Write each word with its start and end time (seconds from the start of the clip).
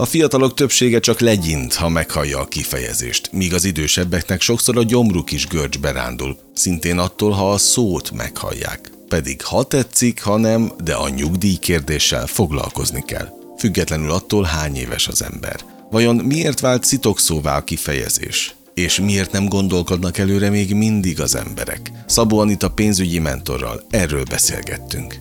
A 0.00 0.04
fiatalok 0.04 0.54
többsége 0.54 1.00
csak 1.00 1.20
legyint, 1.20 1.74
ha 1.74 1.88
meghallja 1.88 2.38
a 2.40 2.44
kifejezést, 2.44 3.32
míg 3.32 3.54
az 3.54 3.64
idősebbeknek 3.64 4.40
sokszor 4.40 4.78
a 4.78 4.82
gyomruk 4.82 5.32
is 5.32 5.46
görcsbe 5.46 5.92
rándul, 5.92 6.36
szintén 6.54 6.98
attól, 6.98 7.30
ha 7.30 7.52
a 7.52 7.58
szót 7.58 8.10
meghallják. 8.10 8.90
Pedig 9.08 9.42
ha 9.42 9.62
tetszik, 9.62 10.22
ha 10.22 10.36
nem, 10.36 10.72
de 10.84 10.94
a 10.94 11.08
nyugdíj 11.08 11.56
kérdéssel 11.56 12.26
foglalkozni 12.26 13.02
kell. 13.06 13.28
Függetlenül 13.58 14.10
attól, 14.10 14.44
hány 14.44 14.76
éves 14.76 15.08
az 15.08 15.22
ember. 15.22 15.60
Vajon 15.90 16.16
miért 16.16 16.60
vált 16.60 16.84
szitokszóvá 16.84 17.56
a 17.56 17.64
kifejezés? 17.64 18.54
És 18.74 19.00
miért 19.00 19.32
nem 19.32 19.48
gondolkodnak 19.48 20.18
előre 20.18 20.50
még 20.50 20.74
mindig 20.74 21.20
az 21.20 21.34
emberek? 21.34 21.92
Szabó 22.06 22.38
Anita 22.38 22.70
pénzügyi 22.70 23.18
mentorral 23.18 23.84
erről 23.90 24.24
beszélgettünk 24.24 25.14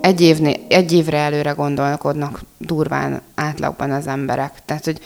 egy, 0.00 0.20
évné, 0.20 0.60
egy 0.68 0.92
évre 0.92 1.18
előre 1.18 1.50
gondolkodnak 1.50 2.40
durván 2.58 3.22
átlagban 3.34 3.90
az 3.90 4.06
emberek. 4.06 4.52
Tehát, 4.64 4.84
hogy 4.84 5.00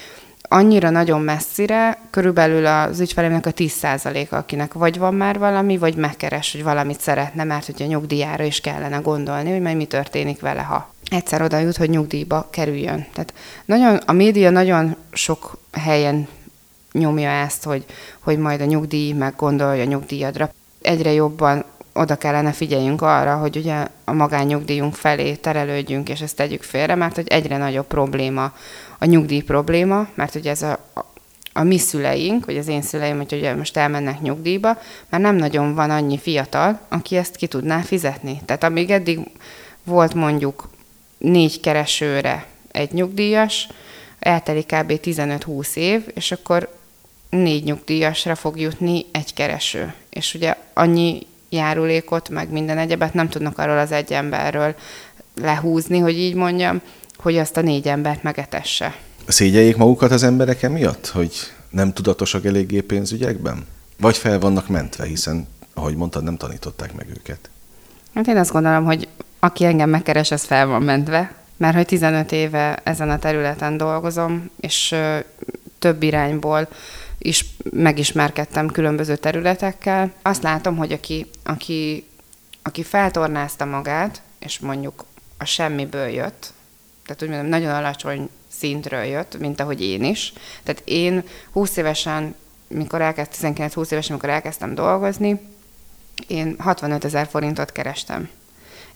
annyira 0.53 0.91
nagyon 0.91 1.21
messzire, 1.21 1.99
körülbelül 2.11 2.67
az 2.67 3.01
ügyfeleimnek 3.01 3.47
a 3.47 3.53
10%-a, 3.53 4.35
akinek 4.35 4.73
vagy 4.73 4.99
van 4.99 5.15
már 5.15 5.39
valami, 5.39 5.79
vagy 5.79 5.95
megkeres, 5.95 6.53
hogy 6.53 6.63
valamit 6.63 7.01
szeretne, 7.01 7.45
mert 7.45 7.67
hogy 7.67 7.83
a 7.83 7.87
nyugdíjára 7.87 8.45
is 8.45 8.61
kellene 8.61 8.97
gondolni, 8.97 9.51
hogy 9.51 9.61
majd 9.61 9.77
mi 9.77 9.85
történik 9.85 10.41
vele, 10.41 10.63
ha 10.63 10.95
egyszer 11.11 11.43
oda 11.43 11.59
jut, 11.59 11.77
hogy 11.77 11.91
nyugdíjba 11.91 12.49
kerüljön. 12.51 13.07
Tehát 13.13 13.35
nagyon, 13.65 13.97
a 13.97 14.13
média 14.13 14.51
nagyon 14.51 14.97
sok 15.13 15.59
helyen 15.73 16.29
nyomja 16.93 17.31
ezt, 17.31 17.65
hogy, 17.65 17.85
hogy 18.21 18.39
majd 18.39 18.61
a 18.61 18.65
nyugdíj 18.65 19.13
meg 19.13 19.35
gondolja 19.37 19.83
a 19.83 19.87
nyugdíjadra. 19.87 20.51
Egyre 20.83 21.13
jobban 21.13 21.65
oda 21.93 22.17
kellene 22.17 22.53
figyeljünk 22.53 23.03
arra, 23.03 23.37
hogy 23.37 23.57
ugye 23.57 23.87
a 24.05 24.13
magánnyugdíjunk 24.13 24.95
felé 24.95 25.35
terelődjünk, 25.35 26.09
és 26.09 26.21
ezt 26.21 26.37
tegyük 26.37 26.63
félre, 26.63 26.95
mert 26.95 27.15
hogy 27.15 27.29
egyre 27.29 27.57
nagyobb 27.57 27.87
probléma 27.87 28.53
a 28.99 29.05
nyugdíj 29.05 29.41
probléma, 29.41 30.09
mert 30.15 30.35
ugye 30.35 30.51
ez 30.51 30.63
a, 30.63 30.79
a 31.53 31.63
mi 31.63 31.79
szüleink, 31.79 32.45
vagy 32.45 32.57
az 32.57 32.69
én 32.69 32.83
szüleim, 32.83 33.17
hogy 33.17 33.33
ugye 33.33 33.55
most 33.55 33.77
elmennek 33.77 34.21
nyugdíjba, 34.21 34.79
már 35.09 35.21
nem 35.21 35.37
nagyon 35.37 35.75
van 35.75 35.91
annyi 35.91 36.19
fiatal, 36.19 36.81
aki 36.89 37.17
ezt 37.17 37.37
ki 37.37 37.47
tudná 37.47 37.81
fizetni. 37.81 38.41
Tehát 38.45 38.65
amíg 38.65 38.91
eddig 38.91 39.21
volt 39.85 40.15
mondjuk 40.15 40.69
négy 41.19 41.61
keresőre 41.61 42.47
egy 42.71 42.93
nyugdíjas, 42.93 43.69
eltelik 44.19 44.67
kb. 44.67 44.93
15-20 45.03 45.77
év, 45.77 46.03
és 46.15 46.33
akkor 46.33 46.75
négy 47.31 47.65
nyugdíjasra 47.65 48.35
fog 48.35 48.61
jutni 48.61 49.05
egy 49.13 49.35
kereső. 49.35 49.95
És 50.11 50.35
ugye 50.35 50.57
annyi 50.73 51.27
járulékot, 51.53 52.29
meg 52.29 52.51
minden 52.51 52.79
egyebet 52.79 53.15
nem 53.15 53.29
tudnak 53.29 53.59
arról 53.59 53.79
az 53.79 53.93
egy 53.93 54.13
emberről 54.13 54.75
lehúzni, 55.41 55.99
hogy 55.99 56.19
így 56.19 56.35
mondjam, 56.35 56.81
hogy 57.17 57.39
azt 57.39 57.57
a 57.57 57.61
négy 57.61 57.89
embert 57.89 58.23
megetesse. 58.23 58.95
Szégyeljék 59.27 59.77
magukat 59.77 60.11
az 60.11 60.23
emberek 60.23 60.63
emiatt, 60.63 61.07
hogy 61.07 61.33
nem 61.71 61.93
tudatosak 61.93 62.45
eléggé 62.45 62.81
pénzügyekben? 62.81 63.67
Vagy 63.99 64.17
fel 64.17 64.39
vannak 64.39 64.69
mentve, 64.69 65.07
hiszen, 65.07 65.49
ahogy 65.75 65.97
mondtad, 65.97 66.25
nem 66.25 66.37
tanították 66.37 66.95
meg 66.95 67.07
őket? 67.17 67.51
Hát 68.15 68.27
én 68.27 68.37
azt 68.37 68.53
gondolom, 68.53 68.85
hogy 68.85 69.09
aki 69.39 69.65
engem 69.65 69.91
megkeres, 69.91 70.31
az 70.31 70.45
fel 70.45 70.67
van 70.67 70.83
mentve, 70.83 71.35
mert 71.57 71.77
hogy 71.77 71.87
15 71.87 72.33
éve 72.33 72.81
ezen 72.85 73.11
a 73.11 73.19
területen 73.19 73.77
dolgozom, 73.77 74.51
és 74.61 74.95
több 75.79 76.03
irányból 76.03 76.69
is 77.23 77.45
megismerkedtem 77.71 78.69
különböző 78.69 79.17
területekkel. 79.17 80.13
Azt 80.23 80.43
látom, 80.43 80.77
hogy 80.77 80.93
aki, 80.93 81.27
aki, 81.43 82.07
aki 82.63 82.83
feltornázta 82.83 83.65
magát, 83.65 84.23
és 84.39 84.59
mondjuk 84.59 85.05
a 85.39 85.45
semmiből 85.45 86.07
jött, 86.07 86.53
tehát 87.07 87.23
úgy 87.23 87.29
mondom, 87.29 87.47
nagyon 87.47 87.75
alacsony 87.75 88.29
szintről 88.49 89.03
jött, 89.03 89.39
mint 89.39 89.61
ahogy 89.61 89.83
én 89.83 90.05
is. 90.05 90.33
Tehát 90.63 90.83
én 90.85 91.25
20 91.53 91.77
évesen, 91.77 92.35
mikor 92.69 93.01
elkezdtem, 93.01 93.53
19-20 93.57 93.93
évesen, 93.93 94.11
amikor 94.11 94.29
elkezdtem 94.29 94.75
dolgozni, 94.75 95.41
én 96.27 96.57
65 96.59 97.05
ezer 97.05 97.27
forintot 97.27 97.73
kerestem. 97.73 98.29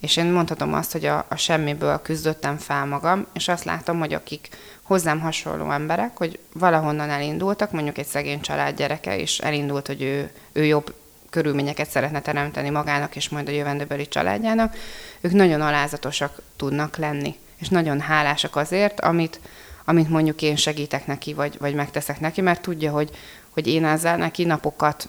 És 0.01 0.17
én 0.17 0.27
mondhatom 0.27 0.75
azt, 0.75 0.93
hogy 0.93 1.05
a, 1.05 1.27
a 1.29 1.37
semmiből 1.37 2.01
küzdöttem 2.03 2.57
fel 2.57 2.87
magam, 2.87 3.27
és 3.33 3.49
azt 3.49 3.65
látom, 3.65 3.99
hogy 3.99 4.12
akik 4.12 4.49
hozzám 4.83 5.21
hasonló 5.21 5.71
emberek, 5.71 6.17
hogy 6.17 6.39
valahonnan 6.53 7.11
elindultak, 7.11 7.73
mondjuk 7.73 7.99
egy 7.99 8.06
szegény 8.06 8.41
család 8.41 8.77
gyereke, 8.77 9.19
és 9.19 9.39
elindult, 9.39 9.87
hogy 9.87 10.03
ő, 10.03 10.31
ő 10.53 10.65
jobb 10.65 10.95
körülményeket 11.31 11.91
szeretne 11.91 12.21
teremteni 12.21 12.71
magának 12.71 13.17
és 13.17 13.29
majd 13.29 13.49
a 13.49 13.53
jövendőbeli 13.53 14.09
családjának, 14.09 14.77
ők 15.21 15.33
nagyon 15.33 15.61
alázatosak 15.61 16.43
tudnak 16.56 16.97
lenni, 16.97 17.37
és 17.56 17.69
nagyon 17.69 18.01
hálásak 18.01 18.56
azért, 18.56 19.01
amit, 19.01 19.41
amit 19.85 20.09
mondjuk 20.09 20.43
én 20.43 20.56
segítek 20.56 21.06
neki, 21.06 21.35
vagy, 21.35 21.56
vagy 21.59 21.75
megteszek 21.75 22.21
neki, 22.21 22.41
mert 22.41 22.62
tudja, 22.62 22.93
hogy, 22.93 23.11
hogy 23.51 23.67
én 23.67 23.85
ezzel 23.85 24.17
neki 24.17 24.45
napokat 24.45 25.09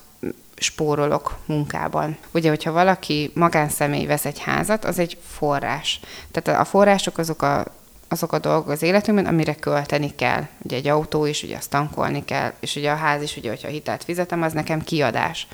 spórolok 0.57 1.37
munkában. 1.45 2.17
Ugye, 2.31 2.49
hogyha 2.49 2.71
valaki 2.71 3.31
magánszemély 3.33 4.05
vesz 4.05 4.25
egy 4.25 4.39
házat, 4.39 4.85
az 4.85 4.99
egy 4.99 5.17
forrás. 5.27 5.99
Tehát 6.31 6.61
a 6.61 6.65
források 6.65 7.17
azok 7.17 7.41
a 7.41 7.65
azok 8.09 8.33
a 8.33 8.39
dolgok 8.39 8.69
az 8.69 8.81
életünkben, 8.81 9.25
amire 9.33 9.55
költeni 9.55 10.15
kell. 10.15 10.47
Ugye 10.61 10.75
egy 10.75 10.87
autó 10.87 11.25
is, 11.25 11.43
ugye 11.43 11.57
azt 11.57 11.69
tankolni 11.69 12.25
kell, 12.25 12.53
és 12.59 12.75
ugye 12.75 12.91
a 12.91 12.95
ház 12.95 13.21
is, 13.21 13.37
ugye, 13.37 13.49
hogyha 13.49 13.67
hitelt 13.67 14.03
fizetem, 14.03 14.41
az 14.41 14.53
nekem 14.53 14.81
kiadás. 14.83 15.47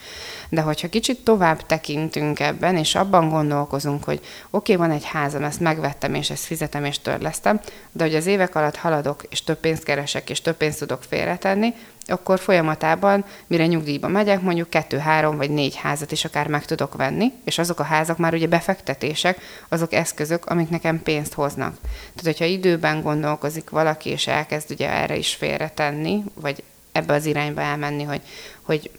De 0.49 0.61
hogyha 0.61 0.89
kicsit 0.89 1.23
tovább 1.23 1.65
tekintünk 1.65 2.39
ebben, 2.39 2.77
és 2.77 2.95
abban 2.95 3.29
gondolkozunk, 3.29 4.03
hogy 4.03 4.19
oké, 4.49 4.73
okay, 4.73 4.87
van 4.87 4.95
egy 4.95 5.05
házam, 5.05 5.43
ezt 5.43 5.59
megvettem, 5.59 6.13
és 6.13 6.29
ezt 6.29 6.45
fizetem, 6.45 6.85
és 6.85 6.99
törlesztem, 6.99 7.59
de 7.91 8.03
hogy 8.03 8.15
az 8.15 8.25
évek 8.25 8.55
alatt 8.55 8.75
haladok, 8.75 9.23
és 9.29 9.43
több 9.43 9.57
pénzt 9.57 9.83
keresek, 9.83 10.29
és 10.29 10.41
több 10.41 10.55
pénzt 10.55 10.79
tudok 10.79 11.03
félretenni, 11.03 11.73
akkor 12.05 12.39
folyamatában, 12.39 13.25
mire 13.47 13.65
nyugdíjba 13.65 14.07
megyek, 14.07 14.41
mondjuk 14.41 14.69
kettő, 14.69 14.97
három 14.97 15.37
vagy 15.37 15.49
négy 15.49 15.75
házat 15.75 16.11
is 16.11 16.25
akár 16.25 16.47
meg 16.47 16.65
tudok 16.65 16.95
venni, 16.95 17.31
és 17.43 17.57
azok 17.57 17.79
a 17.79 17.83
házak 17.83 18.17
már 18.17 18.33
ugye 18.33 18.47
befektetések, 18.47 19.41
azok 19.69 19.93
eszközök, 19.93 20.45
amik 20.45 20.69
nekem 20.69 21.03
pénzt 21.03 21.33
hoznak. 21.33 21.77
Tehát, 21.81 22.23
hogyha 22.23 22.45
időben 22.45 23.01
gondolkozik 23.01 23.69
valaki, 23.69 24.09
és 24.09 24.27
elkezd 24.27 24.71
ugye 24.71 24.89
erre 24.89 25.15
is 25.15 25.33
félretenni, 25.33 26.23
vagy 26.33 26.63
ebbe 26.91 27.13
az 27.13 27.25
irányba 27.25 27.61
elmenni, 27.61 28.03
hogy, 28.03 28.21
hogy 28.61 28.91